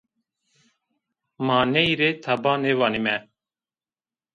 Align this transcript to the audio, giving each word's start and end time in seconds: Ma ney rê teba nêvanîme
Ma 1.45 1.57
ney 1.71 1.89
rê 1.99 2.09
teba 2.23 2.53
nêvanîme 2.63 3.15